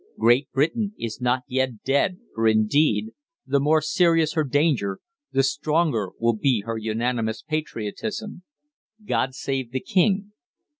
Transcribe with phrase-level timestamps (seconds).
[0.17, 3.11] Great Britain is not yet dead, for indeed,
[3.45, 4.97] the more serious her danger,
[5.31, 8.41] the stronger will be her unanimous patriotism.
[9.05, 10.31] =GOD SAVE THE KING.